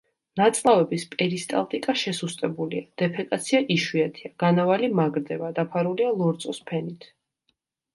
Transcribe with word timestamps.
ნაწლავების 0.39 1.03
პერისტალტიკა 1.11 1.95
შესუსტებულია, 2.05 2.87
დეფეკაცია 3.03 3.63
იშვიათია, 3.79 4.35
განავალი 4.47 4.93
მაგრდება, 5.05 5.55
დაფარულია 5.63 6.21
ლორწოს 6.21 6.69
ფენით. 6.73 7.13